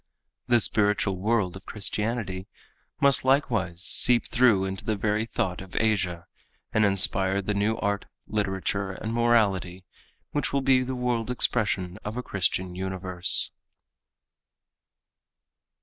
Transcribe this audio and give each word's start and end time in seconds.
The 0.47 0.59
spiritual 0.59 1.17
world 1.17 1.55
of 1.55 1.67
Christianity 1.67 2.47
must 3.01 3.23
likewise 3.23 3.83
seep 3.83 4.25
through 4.25 4.65
into 4.65 4.83
the 4.83 4.95
very 4.95 5.27
thought 5.27 5.61
of 5.61 5.75
Asia 5.75 6.25
and 6.73 6.83
inspire 6.83 7.39
the 7.39 7.53
new 7.53 7.77
art, 7.77 8.05
literature 8.25 8.93
and 8.93 9.13
morality 9.13 9.85
which 10.31 10.51
will 10.51 10.61
be 10.61 10.81
the 10.81 10.95
world 10.95 11.29
expression 11.29 11.99
of 12.03 12.17
a 12.17 12.23
Christian 12.23 12.73
universe. 12.73 13.51